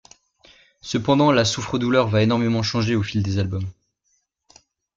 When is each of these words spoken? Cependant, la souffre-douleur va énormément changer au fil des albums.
Cependant, 0.81 1.31
la 1.31 1.45
souffre-douleur 1.45 2.07
va 2.07 2.23
énormément 2.23 2.63
changer 2.63 2.95
au 2.95 3.03
fil 3.03 3.21
des 3.21 3.37
albums. 3.37 3.69